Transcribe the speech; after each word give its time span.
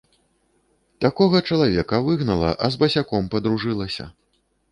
Такога 1.05 1.41
чалавека 1.49 1.99
выгнала, 2.09 2.51
а 2.67 2.69
з 2.77 2.81
басяком 2.85 3.31
падружылася. 3.35 4.05